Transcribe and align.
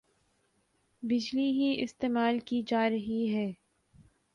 بجلی 1.03 1.49
ہی 1.51 1.69
استعمال 1.83 2.39
کی 2.45 2.61
جارہی 2.67 3.25
ھے 3.33 3.51